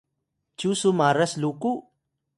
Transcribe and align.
cyu 0.57 0.71
su 0.79 0.89
maras 0.99 1.31
ruku? 1.41 1.71